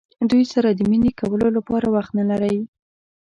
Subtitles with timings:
[0.29, 2.57] دوی سره د مینې کولو لپاره وخت نه لرئ.